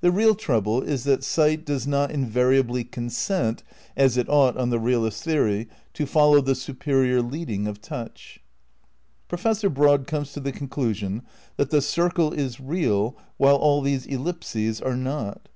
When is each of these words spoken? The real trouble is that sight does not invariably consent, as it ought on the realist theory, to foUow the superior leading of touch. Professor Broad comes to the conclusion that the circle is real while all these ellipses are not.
The 0.00 0.10
real 0.10 0.34
trouble 0.34 0.82
is 0.82 1.04
that 1.04 1.22
sight 1.22 1.64
does 1.64 1.86
not 1.86 2.10
invariably 2.10 2.82
consent, 2.82 3.62
as 3.96 4.16
it 4.16 4.28
ought 4.28 4.56
on 4.56 4.70
the 4.70 4.80
realist 4.80 5.22
theory, 5.22 5.68
to 5.92 6.06
foUow 6.06 6.44
the 6.44 6.56
superior 6.56 7.22
leading 7.22 7.68
of 7.68 7.80
touch. 7.80 8.40
Professor 9.28 9.70
Broad 9.70 10.08
comes 10.08 10.32
to 10.32 10.40
the 10.40 10.50
conclusion 10.50 11.22
that 11.56 11.70
the 11.70 11.80
circle 11.80 12.32
is 12.32 12.58
real 12.58 13.16
while 13.36 13.54
all 13.54 13.80
these 13.80 14.06
ellipses 14.06 14.80
are 14.80 14.96
not. 14.96 15.48